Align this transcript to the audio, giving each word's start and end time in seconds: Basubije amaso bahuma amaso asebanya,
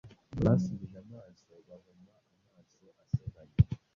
Basubije 0.43 0.97
amaso 1.05 1.51
bahuma 1.67 2.13
amaso 2.41 2.87
asebanya, 3.01 3.57